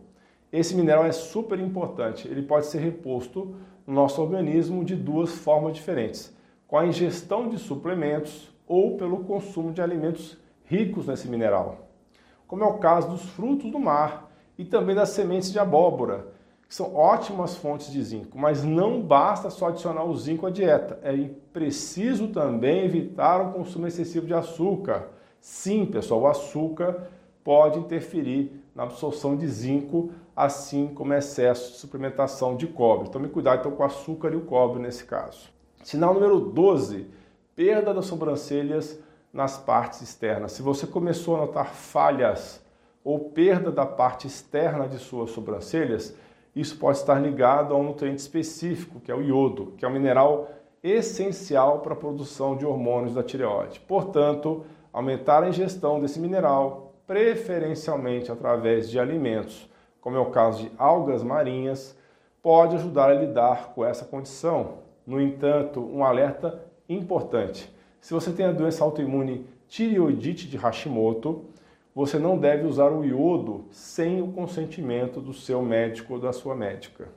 Esse 0.54 0.74
mineral 0.74 1.06
é 1.06 1.12
super 1.12 1.60
importante, 1.60 2.30
ele 2.30 2.44
pode 2.44 2.68
ser 2.68 2.80
reposto 2.80 3.58
no 3.89 3.96
nosso 3.96 4.22
organismo 4.22 4.86
de 4.86 4.96
duas 4.96 5.31
formas 5.31 5.74
diferentes: 5.74 6.31
com 6.67 6.77
a 6.77 6.86
ingestão 6.86 7.50
de 7.50 7.58
suplementos 7.58 8.48
ou 8.67 8.96
pelo 8.96 9.24
consumo 9.24 9.74
de 9.74 9.81
alimentos 9.81 10.38
ricos 10.63 11.08
nesse 11.08 11.27
mineral, 11.27 11.89
como 12.48 12.63
é 12.63 12.67
o 12.67 12.77
caso 12.77 13.10
dos 13.10 13.24
frutos 13.31 13.72
do 13.72 13.79
mar 13.79 14.31
e 14.60 14.63
também 14.63 14.96
das 14.96 15.10
sementes 15.10 15.51
de 15.51 15.58
abóbora 15.58 16.27
que 16.67 16.75
são 16.75 16.96
ótimas 16.96 17.55
fontes 17.55 17.91
de 17.91 18.00
zinco, 18.03 18.38
mas 18.38 18.63
não 18.63 19.01
basta 19.01 19.50
só 19.50 19.69
adicionar 19.69 20.03
o 20.03 20.15
zinco 20.15 20.46
à 20.46 20.51
dieta. 20.51 21.00
É 21.01 21.27
preciso 21.51 22.27
também 22.27 22.86
evitar 22.86 23.41
o 23.41 23.53
consumo 23.53 23.88
excessivo 23.88 24.27
de 24.27 24.36
açúcar. 24.36 25.08
Sim, 25.41 25.88
pessoal, 25.88 26.22
o 26.22 26.27
açúcar 26.27 27.08
pode 27.43 27.79
interferir 27.79 28.51
na 28.75 28.84
absorção 28.84 29.36
de 29.36 29.48
zinco, 29.48 30.12
assim 30.39 30.88
como 30.88 31.13
excesso 31.13 31.74
de 31.74 31.79
suplementação 31.79 32.55
de 32.55 32.65
cobre. 32.65 33.10
Tome 33.10 33.27
cuidado 33.27 33.60
então 33.60 33.72
com 33.74 33.84
o 33.84 33.86
açúcar 33.86 34.31
e 34.31 34.38
o 34.38 34.41
cobre 34.46 34.81
nesse 34.81 35.03
caso. 35.03 35.50
Sinal 35.84 36.13
número 36.13 36.39
12, 36.39 37.08
perda 37.53 37.93
das 37.93 38.05
sobrancelhas 38.05 38.98
nas 39.34 39.58
partes 39.58 40.01
externas. 40.01 40.53
Se 40.53 40.62
você 40.62 40.88
começou 40.88 41.36
a 41.36 41.39
notar 41.39 41.74
falhas 41.74 42.63
ou 43.03 43.19
perda 43.31 43.69
da 43.69 43.86
parte 43.86 44.27
externa 44.27 44.88
de 44.88 44.98
suas 44.98 45.31
sobrancelhas, 45.31 46.15
isso 46.55 46.77
pode 46.77 47.00
estar 47.00 47.19
ligado 47.19 47.74
a 47.74 47.77
um 47.77 47.84
nutriente 47.84 48.22
específico, 48.22 49.01
que 49.01 49.12
é 49.12 49.15
o 49.15 49.22
iodo, 49.22 49.74
que 49.77 49.84
é 49.84 49.89
um 49.89 49.91
mineral 49.91 50.50
essencial 50.81 51.79
para 51.79 51.91
a 51.91 51.98
produção 51.98 52.55
de 52.55 52.65
hormônios 52.65 53.13
da 53.13 53.24
tireoide. 53.24 53.81
Portanto, 53.81 54.63
aumentar 54.93 55.43
a 55.43 55.50
ingestão 55.50 56.00
desse 56.00 56.17
mineral, 56.17 56.93
preferencialmente 57.05 58.31
através 58.31 58.89
de 58.89 58.98
alimentos, 58.98 59.69
como 60.01 60.15
é 60.15 60.20
o 60.20 60.32
caso 60.32 60.63
de 60.63 60.72
algas 60.77 61.24
marinhas, 61.24 61.98
pode 62.41 62.75
ajudar 62.75 63.10
a 63.10 63.13
lidar 63.13 63.74
com 63.74 63.86
essa 63.86 64.06
condição. 64.06 64.79
No 65.06 65.22
entanto, 65.22 65.79
um 65.82 66.03
alerta 66.03 66.62
importante: 66.88 67.74
se 68.00 68.13
você 68.13 68.32
tem 68.32 68.46
a 68.46 68.51
doença 68.51 68.84
autoimune 68.84 69.46
tireoidite 69.68 70.48
de 70.48 70.58
Hashimoto, 70.58 71.46
você 71.94 72.18
não 72.18 72.38
deve 72.38 72.65
usar 72.65 72.91
o 72.91 73.03
iodo 73.03 73.65
sem 73.72 74.22
o 74.22 74.32
consentimento 74.32 75.20
do 75.20 75.34
seu 75.34 75.62
médico 75.62 76.13
ou 76.13 76.20
da 76.20 76.32
sua 76.32 76.56
médica. 76.56 77.10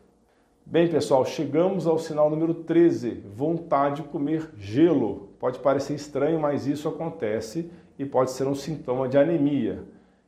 Bem, 0.64 0.88
pessoal, 0.88 1.24
chegamos 1.24 1.86
ao 1.86 1.98
sinal 1.98 2.30
número 2.30 2.54
13, 2.54 3.22
vontade 3.34 4.02
de 4.02 4.08
comer 4.08 4.50
gelo. 4.56 5.28
Pode 5.38 5.58
parecer 5.58 5.94
estranho, 5.94 6.40
mas 6.40 6.66
isso 6.66 6.88
acontece 6.88 7.70
e 7.98 8.04
pode 8.04 8.30
ser 8.30 8.46
um 8.46 8.54
sintoma 8.54 9.08
de 9.08 9.18
anemia. 9.18 9.84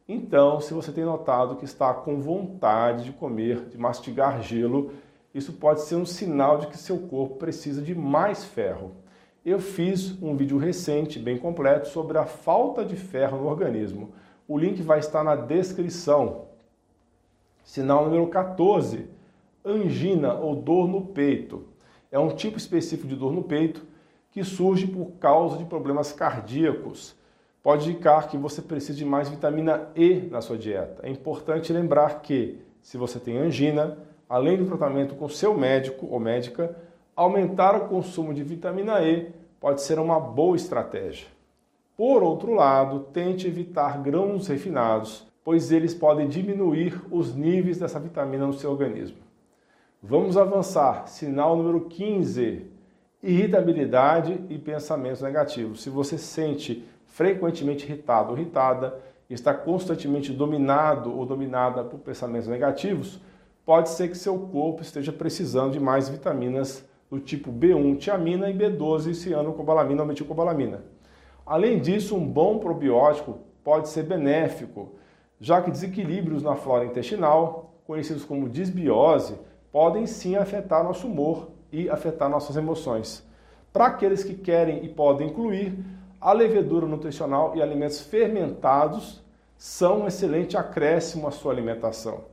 Então, 0.07 0.61
se 0.61 0.75
você 0.75 0.93
tem 0.93 1.05
notado 1.05 1.57
que 1.57 1.65
está 1.65 1.95
com 1.95 2.21
vontade 2.21 3.05
de 3.05 3.13
comer, 3.13 3.69
de 3.71 3.79
mastigar 3.79 4.43
gelo, 4.43 4.93
isso 5.35 5.55
pode 5.55 5.81
ser 5.81 5.97
um 5.97 6.05
sinal 6.05 6.59
de 6.59 6.67
que 6.67 6.77
seu 6.77 6.99
corpo 6.99 7.37
precisa 7.37 7.81
de 7.81 7.95
mais 7.95 8.45
ferro. 8.45 8.93
Eu 9.45 9.59
fiz 9.59 10.23
um 10.23 10.37
vídeo 10.37 10.59
recente, 10.59 11.19
bem 11.19 11.39
completo, 11.39 11.89
sobre 11.89 12.19
a 12.19 12.27
falta 12.27 12.85
de 12.85 12.97
ferro 12.97 13.39
no 13.39 13.47
organismo. 13.47 14.13
O 14.47 14.59
link 14.59 14.83
vai 14.83 14.99
estar 14.99 15.25
na 15.25 15.37
descrição. 15.37 16.49
Sinal 17.63 18.05
número 18.05 18.27
14, 18.27 19.07
angina 19.65 20.35
ou 20.35 20.55
dor 20.55 20.87
no 20.87 21.07
peito. 21.07 21.67
É 22.13 22.19
um 22.19 22.29
tipo 22.29 22.59
específico 22.59 23.09
de 23.09 23.17
dor 23.17 23.33
no 23.33 23.43
peito 23.43 23.83
que 24.31 24.45
surge 24.45 24.87
por 24.87 25.13
causa 25.13 25.57
de 25.57 25.65
problemas 25.65 26.13
cardíacos. 26.13 27.17
Pode 27.65 27.89
indicar 27.89 28.29
que 28.29 28.37
você 28.37 28.61
precisa 28.61 28.99
de 28.99 29.07
mais 29.07 29.31
vitamina 29.31 29.89
E 29.97 30.29
na 30.31 30.43
sua 30.43 30.59
dieta. 30.59 31.01
É 31.03 31.09
importante 31.09 31.73
lembrar 31.73 32.21
que, 32.21 32.59
se 32.83 32.99
você 32.99 33.19
tem 33.19 33.39
angina, 33.39 33.97
além 34.29 34.59
do 34.59 34.67
tratamento 34.67 35.15
com 35.15 35.27
seu 35.31 35.57
médico 35.57 36.07
ou 36.11 36.21
médica, 36.21 36.77
aumentar 37.17 37.75
o 37.75 37.89
consumo 37.89 38.35
de 38.35 38.43
vitamina 38.43 39.01
E 39.03 39.33
pode 39.59 39.81
ser 39.81 39.99
uma 39.99 40.21
boa 40.21 40.55
estratégia. 40.55 41.27
Por 41.97 42.23
outro 42.23 42.53
lado, 42.53 43.07
tente 43.15 43.49
evitar 43.49 43.97
grãos 44.03 44.47
refinados, 44.47 45.27
pois 45.43 45.73
eles 45.73 45.95
podem 45.95 46.29
diminuir 46.29 47.01
os 47.11 47.35
níveis 47.35 47.79
dessa 47.79 47.99
vitamina 47.99 48.47
no 48.47 48.53
seu 48.53 48.71
organismo. 48.71 49.17
Vamos 50.03 50.37
avançar. 50.37 51.09
Sinal 51.09 51.57
número 51.57 51.81
15: 51.87 52.67
irritabilidade 53.23 54.39
e 54.51 54.59
pensamentos 54.59 55.23
negativos. 55.23 55.83
Se 55.83 55.89
você 55.89 56.19
sente 56.19 56.87
frequentemente 57.15 57.85
irritado 57.85 58.33
ou 58.33 58.37
irritada, 58.37 59.01
está 59.31 59.55
constantemente 59.55 60.33
dominado 60.33 61.17
ou 61.17 61.25
dominada 61.25 61.85
por 61.85 62.01
pensamentos 62.01 62.49
negativos, 62.49 63.21
pode 63.65 63.91
ser 63.91 64.09
que 64.09 64.19
seu 64.19 64.37
corpo 64.37 64.83
esteja 64.83 65.13
precisando 65.13 65.75
de 65.75 65.81
mais 65.81 66.09
vitaminas 66.09 66.85
do 67.09 67.21
tipo 67.21 67.53
B1 67.53 67.99
tiamina 67.99 68.51
e 68.51 68.53
B12 68.53 69.15
cianocobalamina 69.15 70.03
ou 70.03 70.09
metilcobalamina. 70.09 70.83
Além 71.47 71.79
disso, 71.79 72.17
um 72.17 72.27
bom 72.27 72.59
probiótico 72.59 73.39
pode 73.63 73.89
ser 73.91 74.03
benéfico, 74.03 74.95
já 75.39 75.63
que 75.63 75.71
desequilíbrios 75.71 76.43
na 76.43 76.57
flora 76.57 76.85
intestinal, 76.85 77.77
conhecidos 77.87 78.25
como 78.25 78.49
disbiose, 78.49 79.39
podem 79.71 80.05
sim 80.05 80.35
afetar 80.35 80.83
nosso 80.83 81.07
humor 81.07 81.51
e 81.71 81.89
afetar 81.89 82.29
nossas 82.29 82.57
emoções. 82.57 83.25
Para 83.73 83.87
aqueles 83.87 84.25
que 84.25 84.35
querem 84.35 84.85
e 84.85 84.89
podem 84.89 85.29
incluir, 85.29 85.79
a 86.25 86.33
levedura 86.33 86.87
nutricional 86.87 87.55
e 87.55 87.61
alimentos 87.61 88.01
fermentados 88.01 89.23
são 89.59 90.01
um 90.01 90.07
excelente 90.07 90.57
acréscimo 90.57 91.29
à 91.29 91.31
sua 91.31 91.53
alimentação, 91.53 92.25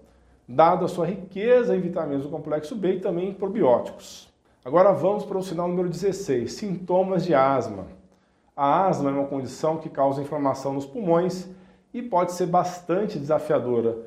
dada 0.47 0.85
a 0.85 0.87
sua 0.87 1.05
riqueza 1.05 1.75
em 1.75 1.81
vitaminas 1.81 2.23
do 2.23 2.29
complexo 2.29 2.73
B 2.73 2.93
e 2.93 2.99
também 3.01 3.27
em 3.27 3.33
probióticos. 3.33 4.31
Agora 4.63 4.93
vamos 4.93 5.25
para 5.25 5.37
o 5.37 5.43
sinal 5.43 5.67
número 5.67 5.89
16, 5.89 6.53
sintomas 6.53 7.25
de 7.25 7.35
asma. 7.35 7.87
A 8.55 8.87
asma 8.87 9.09
é 9.09 9.13
uma 9.13 9.27
condição 9.27 9.75
que 9.75 9.89
causa 9.89 10.21
inflamação 10.21 10.71
nos 10.71 10.85
pulmões 10.85 11.49
e 11.93 12.01
pode 12.01 12.31
ser 12.31 12.45
bastante 12.45 13.19
desafiadora 13.19 13.97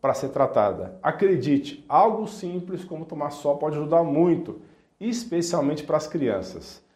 para 0.00 0.14
ser 0.14 0.30
tratada. 0.30 0.98
Acredite, 1.00 1.84
algo 1.88 2.26
simples 2.26 2.84
como 2.84 3.04
tomar 3.04 3.30
sol 3.30 3.56
pode 3.56 3.76
ajudar 3.76 4.02
muito, 4.02 4.60
especialmente 4.98 5.84
para 5.84 5.96
as 5.96 6.08
crianças. 6.08 6.87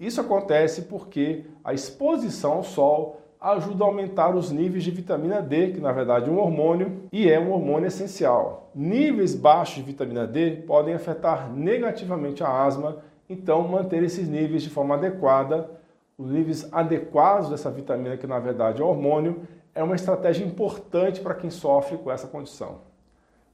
Isso 0.00 0.20
acontece 0.20 0.82
porque 0.82 1.44
a 1.62 1.74
exposição 1.74 2.54
ao 2.54 2.64
sol 2.64 3.20
ajuda 3.40 3.84
a 3.84 3.86
aumentar 3.86 4.34
os 4.34 4.50
níveis 4.50 4.82
de 4.82 4.90
vitamina 4.90 5.40
D, 5.40 5.72
que 5.72 5.80
na 5.80 5.92
verdade 5.92 6.28
é 6.28 6.32
um 6.32 6.38
hormônio 6.38 7.02
e 7.12 7.30
é 7.30 7.38
um 7.38 7.52
hormônio 7.52 7.86
essencial. 7.86 8.70
Níveis 8.74 9.34
baixos 9.34 9.76
de 9.76 9.82
vitamina 9.82 10.26
D 10.26 10.62
podem 10.66 10.94
afetar 10.94 11.52
negativamente 11.52 12.42
a 12.42 12.64
asma, 12.64 12.96
então 13.28 13.68
manter 13.68 14.02
esses 14.02 14.26
níveis 14.26 14.62
de 14.62 14.70
forma 14.70 14.94
adequada 14.94 15.78
os 16.20 16.30
níveis 16.30 16.68
adequados 16.70 17.48
dessa 17.48 17.70
vitamina, 17.70 18.14
que 18.14 18.26
na 18.26 18.38
verdade 18.38 18.82
é 18.82 18.84
hormônio, 18.84 19.48
é 19.74 19.82
uma 19.82 19.94
estratégia 19.94 20.44
importante 20.44 21.18
para 21.18 21.34
quem 21.34 21.48
sofre 21.48 21.96
com 21.96 22.10
essa 22.10 22.26
condição. 22.26 22.82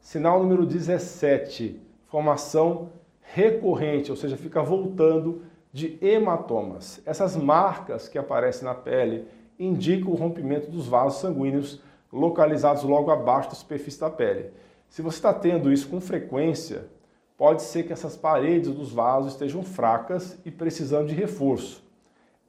Sinal 0.01 0.43
número 0.43 0.67
17, 0.67 1.81
formação 2.09 2.91
recorrente, 3.21 4.11
ou 4.11 4.17
seja, 4.17 4.37
fica 4.37 4.65
voltando 4.65 5.43
de 5.77 5.99
hematomas. 6.01 7.03
Essas 7.05 7.37
marcas 7.37 8.09
que 8.09 8.17
aparecem 8.17 8.65
na 8.65 8.75
pele 8.75 9.29
indicam 9.59 10.11
o 10.11 10.15
rompimento 10.15 10.71
dos 10.71 10.87
vasos 10.87 11.21
sanguíneos 11.21 11.83
localizados 12.11 12.83
logo 12.83 13.11
abaixo 13.11 13.51
da 13.51 13.57
superfície 13.57 14.01
da 14.01 14.09
pele. 14.09 14.53
Se 14.89 15.03
você 15.03 15.19
está 15.19 15.35
tendo 15.35 15.71
isso 15.71 15.87
com 15.87 16.01
frequência, 16.01 16.87
pode 17.37 17.61
ser 17.61 17.83
que 17.83 17.93
essas 17.93 18.17
paredes 18.17 18.71
dos 18.71 18.91
vasos 18.91 19.33
estejam 19.35 19.63
fracas 19.63 20.39
e 20.47 20.51
precisando 20.51 21.09
de 21.09 21.15
reforço. 21.15 21.85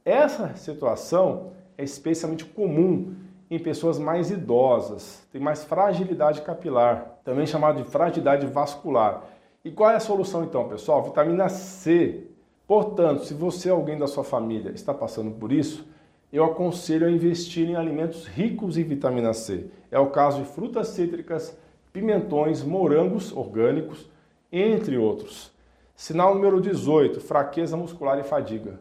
Essa 0.05 0.55
situação 0.55 1.51
é 1.77 1.84
especialmente 1.84 2.46
comum 2.46 3.13
em 3.51 3.60
pessoas 3.60 4.00
mais 4.00 4.31
idosas, 4.31 5.27
tem 5.34 5.41
mais 5.41 5.65
fragilidade 5.65 6.43
capilar, 6.43 7.19
também 7.25 7.46
chamada 7.46 7.84
de 7.84 7.89
fragilidade 7.89 8.48
vascular, 8.48 9.24
E 9.65 9.72
qual 9.72 9.89
é 9.91 9.96
a 9.96 10.00
solução 10.00 10.46
então, 10.46 10.69
pessoal? 10.69 11.03
Vitamina 11.03 11.50
C. 11.50 12.26
Portanto, 12.67 13.24
se 13.24 13.33
você 13.33 13.71
ou 13.71 13.77
alguém 13.77 13.97
da 13.97 14.07
sua 14.07 14.25
família 14.25 14.71
está 14.71 14.93
passando 14.93 15.31
por 15.31 15.53
isso, 15.53 15.88
eu 16.31 16.43
aconselho 16.43 17.07
a 17.07 17.12
investir 17.12 17.69
em 17.69 17.75
alimentos 17.75 18.25
ricos 18.27 18.77
em 18.77 18.83
vitamina 18.83 19.33
C. 19.33 19.67
É 19.89 19.97
o 19.97 20.09
caso 20.09 20.41
de 20.41 20.50
frutas 20.50 20.89
cítricas, 20.89 21.57
pimentões, 21.93 22.62
morangos 22.62 23.31
orgânicos, 23.31 24.09
entre 24.51 24.97
outros. 24.97 25.51
Sinal 25.95 26.36
número 26.36 26.59
18: 26.59 27.21
fraqueza 27.21 27.77
muscular 27.77 28.19
e 28.19 28.24
fadiga. 28.24 28.79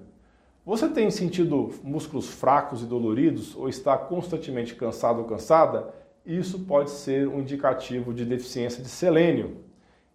Você 0.64 0.88
tem 0.88 1.08
sentido 1.12 1.70
músculos 1.84 2.28
fracos 2.28 2.82
e 2.82 2.86
doloridos 2.86 3.54
ou 3.54 3.68
está 3.68 3.96
constantemente 3.96 4.74
cansado 4.74 5.20
ou 5.20 5.24
cansada? 5.24 5.94
Isso 6.26 6.58
pode 6.58 6.90
ser 6.90 7.28
um 7.28 7.38
indicativo 7.38 8.12
de 8.12 8.24
deficiência 8.24 8.82
de 8.82 8.88
selênio. 8.88 9.58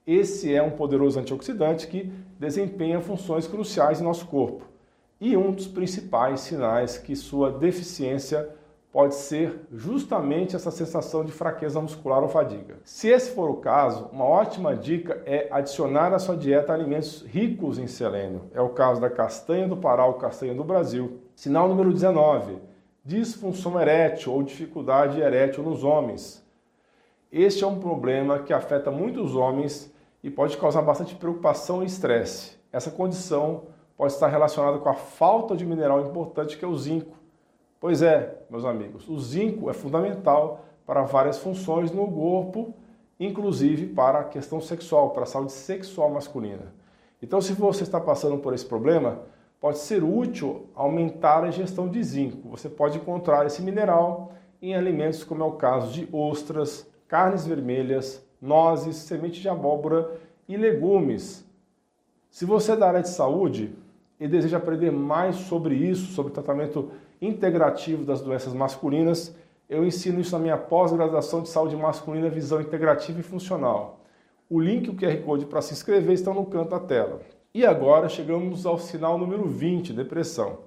Esse 0.05 0.53
é 0.53 0.61
um 0.63 0.71
poderoso 0.71 1.19
antioxidante 1.19 1.87
que 1.87 2.11
desempenha 2.39 2.99
funções 3.01 3.47
cruciais 3.47 4.01
em 4.01 4.03
nosso 4.03 4.25
corpo. 4.27 4.65
E 5.19 5.37
um 5.37 5.51
dos 5.51 5.67
principais 5.67 6.39
sinais 6.41 6.97
que 6.97 7.15
sua 7.15 7.51
deficiência 7.51 8.49
pode 8.91 9.15
ser 9.15 9.61
justamente 9.71 10.55
essa 10.55 10.69
sensação 10.69 11.23
de 11.23 11.31
fraqueza 11.31 11.79
muscular 11.79 12.21
ou 12.21 12.27
fadiga. 12.27 12.79
Se 12.83 13.07
esse 13.07 13.31
for 13.31 13.49
o 13.49 13.57
caso, 13.57 14.09
uma 14.11 14.25
ótima 14.25 14.75
dica 14.75 15.21
é 15.25 15.47
adicionar 15.49 16.13
à 16.13 16.19
sua 16.19 16.35
dieta 16.35 16.73
alimentos 16.73 17.21
ricos 17.25 17.77
em 17.77 17.87
selênio. 17.87 18.43
É 18.53 18.59
o 18.59 18.69
caso 18.69 18.99
da 18.99 19.09
castanha 19.09 19.67
do 19.67 19.77
Pará 19.77 20.05
ou 20.05 20.15
castanha 20.15 20.53
do 20.53 20.63
Brasil. 20.63 21.19
Sinal 21.35 21.69
número 21.69 21.93
19: 21.93 22.57
disfunção 23.05 23.79
erétil 23.79 24.33
ou 24.33 24.43
dificuldade 24.43 25.21
erétil 25.21 25.63
nos 25.63 25.83
homens. 25.83 26.40
Este 27.31 27.63
é 27.63 27.67
um 27.67 27.79
problema 27.79 28.39
que 28.39 28.53
afeta 28.53 28.91
muitos 28.91 29.35
homens 29.35 29.93
e 30.23 30.29
pode 30.29 30.57
causar 30.57 30.81
bastante 30.81 31.15
preocupação 31.15 31.81
e 31.81 31.85
estresse. 31.85 32.57
Essa 32.71 32.91
condição 32.91 33.63
pode 33.95 34.13
estar 34.13 34.27
relacionada 34.27 34.79
com 34.79 34.89
a 34.89 34.93
falta 34.93 35.55
de 35.55 35.65
mineral 35.65 36.01
importante 36.01 36.57
que 36.57 36.65
é 36.65 36.67
o 36.67 36.75
zinco 36.75 37.21
Pois 37.81 38.03
é, 38.03 38.37
meus 38.47 38.63
amigos, 38.63 39.09
o 39.09 39.19
zinco 39.19 39.67
é 39.67 39.73
fundamental 39.73 40.65
para 40.85 41.01
várias 41.01 41.39
funções 41.39 41.91
no 41.91 42.07
corpo, 42.11 42.75
inclusive 43.19 43.87
para 43.87 44.19
a 44.19 44.23
questão 44.23 44.61
sexual, 44.61 45.09
para 45.09 45.23
a 45.23 45.25
saúde 45.25 45.51
sexual 45.51 46.11
masculina. 46.11 46.75
Então, 47.23 47.41
se 47.41 47.53
você 47.53 47.81
está 47.81 47.99
passando 47.99 48.37
por 48.37 48.53
esse 48.53 48.67
problema, 48.67 49.23
pode 49.59 49.79
ser 49.79 50.03
útil 50.03 50.67
aumentar 50.75 51.43
a 51.43 51.47
ingestão 51.47 51.87
de 51.87 52.03
zinco. 52.03 52.49
Você 52.49 52.69
pode 52.69 52.99
encontrar 52.99 53.47
esse 53.47 53.63
mineral 53.63 54.31
em 54.61 54.75
alimentos 54.75 55.23
como 55.23 55.41
é 55.41 55.47
o 55.47 55.53
caso 55.53 55.91
de 55.91 56.07
ostras, 56.13 56.87
carnes 57.11 57.45
vermelhas, 57.45 58.25
nozes, 58.41 58.95
semente 58.95 59.41
de 59.41 59.49
abóbora 59.49 60.17
e 60.47 60.55
legumes. 60.55 61.45
Se 62.29 62.45
você 62.45 62.71
é 62.71 62.75
da 62.77 62.87
área 62.87 63.01
de 63.01 63.09
saúde 63.09 63.75
e 64.17 64.29
deseja 64.29 64.55
aprender 64.55 64.93
mais 64.93 65.35
sobre 65.35 65.75
isso, 65.75 66.13
sobre 66.13 66.31
tratamento 66.31 66.89
integrativo 67.21 68.05
das 68.05 68.21
doenças 68.21 68.53
masculinas. 68.53 69.35
Eu 69.69 69.85
ensino 69.85 70.21
isso 70.21 70.31
na 70.31 70.39
minha 70.39 70.57
pós-graduação 70.57 71.41
de 71.41 71.49
saúde 71.49 71.75
masculina, 71.75 72.29
visão 72.29 72.61
integrativa 72.61 73.19
e 73.19 73.23
funcional. 73.23 73.99
O 74.49 74.57
link 74.57 74.87
e 74.87 74.89
o 74.89 74.95
QR 74.95 75.21
Code 75.25 75.45
para 75.47 75.61
se 75.61 75.73
inscrever 75.73 76.13
estão 76.13 76.33
no 76.33 76.45
canto 76.45 76.69
da 76.69 76.79
tela. 76.79 77.19
E 77.53 77.65
agora 77.65 78.07
chegamos 78.07 78.65
ao 78.65 78.79
sinal 78.79 79.17
número 79.17 79.49
20, 79.49 79.91
depressão. 79.91 80.59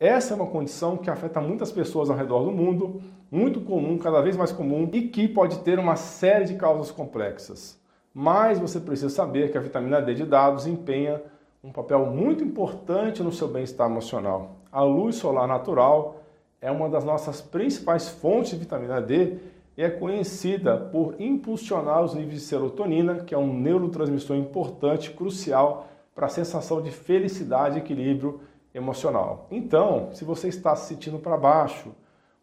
Essa 0.00 0.32
é 0.32 0.36
uma 0.36 0.46
condição 0.46 0.96
que 0.96 1.10
afeta 1.10 1.42
muitas 1.42 1.70
pessoas 1.70 2.08
ao 2.08 2.16
redor 2.16 2.42
do 2.42 2.50
mundo, 2.50 3.02
muito 3.30 3.60
comum, 3.60 3.98
cada 3.98 4.22
vez 4.22 4.34
mais 4.34 4.50
comum, 4.50 4.88
e 4.90 5.08
que 5.08 5.28
pode 5.28 5.58
ter 5.58 5.78
uma 5.78 5.94
série 5.94 6.46
de 6.46 6.54
causas 6.54 6.90
complexas. 6.90 7.78
Mas 8.14 8.58
você 8.58 8.80
precisa 8.80 9.10
saber 9.10 9.52
que 9.52 9.58
a 9.58 9.60
vitamina 9.60 10.00
D 10.00 10.14
de 10.14 10.24
dados 10.24 10.66
empenha 10.66 11.22
um 11.62 11.70
papel 11.70 12.06
muito 12.06 12.42
importante 12.42 13.22
no 13.22 13.30
seu 13.30 13.46
bem-estar 13.46 13.90
emocional. 13.90 14.56
A 14.72 14.82
luz 14.82 15.16
solar 15.16 15.46
natural 15.46 16.22
é 16.62 16.70
uma 16.70 16.88
das 16.88 17.04
nossas 17.04 17.42
principais 17.42 18.08
fontes 18.08 18.52
de 18.52 18.56
vitamina 18.56 19.02
D 19.02 19.36
e 19.76 19.82
é 19.82 19.90
conhecida 19.90 20.78
por 20.78 21.14
impulsionar 21.20 22.02
os 22.02 22.14
níveis 22.14 22.40
de 22.40 22.46
serotonina, 22.46 23.16
que 23.16 23.34
é 23.34 23.38
um 23.38 23.52
neurotransmissor 23.52 24.38
importante, 24.38 25.10
crucial 25.10 25.88
para 26.14 26.24
a 26.24 26.30
sensação 26.30 26.80
de 26.80 26.90
felicidade 26.90 27.76
e 27.76 27.80
equilíbrio 27.80 28.40
emocional. 28.74 29.46
Então, 29.50 30.10
se 30.12 30.24
você 30.24 30.48
está 30.48 30.74
se 30.76 30.88
sentindo 30.88 31.18
para 31.18 31.36
baixo, 31.36 31.92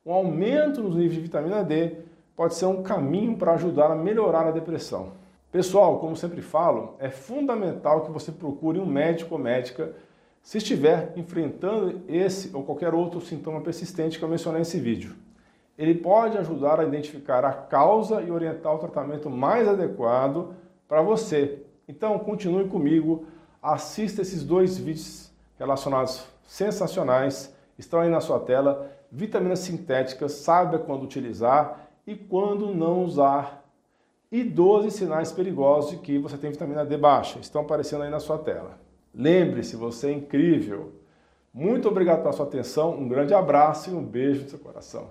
um 0.06 0.12
aumento 0.12 0.82
nos 0.82 0.96
níveis 0.96 1.13
de 1.13 1.22
vitamina 1.22 1.63
D 1.63 1.98
pode 2.36 2.56
ser 2.56 2.66
um 2.66 2.84
caminho 2.84 3.36
para 3.36 3.54
ajudar 3.54 3.92
a 3.92 3.96
melhorar 3.96 4.48
a 4.48 4.52
depressão. 4.52 5.12
Pessoal, 5.52 6.00
como 6.00 6.16
sempre 6.16 6.42
falo, 6.42 6.96
é 7.00 7.10
fundamental 7.10 8.02
que 8.02 8.12
você 8.12 8.32
procure 8.32 8.80
um 8.80 8.86
médico 8.86 9.36
ou 9.36 9.40
médica 9.40 9.94
se 10.42 10.60
estiver 10.60 11.13
enfrentando 11.16 12.02
esse 12.08 12.56
ou 12.56 12.63
qualquer 12.63 12.94
outro 12.94 13.20
sintoma 13.20 13.60
persistente 13.62 14.18
que 14.18 14.24
eu 14.24 14.30
mencionei 14.30 14.60
nesse 14.60 14.80
vídeo. 14.80 15.16
Ele 15.78 15.96
pode 15.96 16.38
ajudar 16.38 16.80
a 16.80 16.86
identificar 16.86 17.44
a 17.46 17.52
causa 17.52 18.22
e 18.22 18.32
orientar 18.32 18.74
o 18.76 18.80
tratamento 18.80 19.30
mais 19.30 19.68
adequado 19.68 20.54
para 20.88 21.02
você. 21.02 21.63
Então, 21.88 22.18
continue 22.20 22.68
comigo, 22.68 23.26
assista 23.62 24.22
esses 24.22 24.44
dois 24.44 24.78
vídeos 24.78 25.27
relacionados 25.58 26.26
sensacionais, 26.46 27.54
estão 27.78 28.00
aí 28.00 28.10
na 28.10 28.22
sua 28.22 28.39
tela. 28.39 28.91
Vitaminas 29.12 29.60
sintéticas, 29.60 30.34
saiba 30.34 30.80
quando 30.80 31.04
utilizar 31.04 31.89
e 32.06 32.15
quando 32.15 32.74
não 32.74 33.04
usar 33.04 33.63
e 34.32 34.43
12 34.43 34.91
sinais 34.91 35.32
perigosos 35.32 35.91
de 35.91 35.98
que 35.98 36.17
você 36.17 36.38
tem 36.38 36.52
vitamina 36.52 36.86
D 36.86 36.98
baixa. 36.98 37.39
Estão 37.39 37.62
aparecendo 37.62 38.04
aí 38.04 38.10
na 38.10 38.20
sua 38.20 38.38
tela. 38.38 38.78
Lembre-se, 39.13 39.76
você 39.76 40.08
é 40.08 40.12
incrível. 40.12 40.93
Muito 41.54 41.88
obrigado 41.88 42.22
pela 42.22 42.34
sua 42.34 42.46
atenção, 42.46 42.93
um 42.93 43.08
grande 43.08 43.34
abraço 43.34 43.89
e 43.89 43.93
um 43.93 44.04
beijo 44.04 44.43
no 44.43 44.50
seu 44.50 44.60
coração. 44.60 45.10